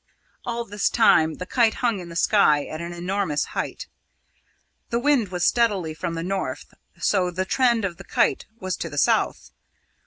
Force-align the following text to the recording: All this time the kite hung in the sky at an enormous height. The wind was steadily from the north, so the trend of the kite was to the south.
All 0.47 0.65
this 0.65 0.89
time 0.89 1.35
the 1.35 1.45
kite 1.45 1.75
hung 1.75 1.99
in 1.99 2.09
the 2.09 2.15
sky 2.15 2.65
at 2.65 2.81
an 2.81 2.91
enormous 2.91 3.45
height. 3.53 3.85
The 4.89 4.97
wind 4.97 5.27
was 5.29 5.45
steadily 5.45 5.93
from 5.93 6.15
the 6.15 6.23
north, 6.23 6.73
so 6.97 7.29
the 7.29 7.45
trend 7.45 7.85
of 7.85 7.97
the 7.97 8.03
kite 8.03 8.47
was 8.59 8.75
to 8.77 8.89
the 8.89 8.97
south. 8.97 9.51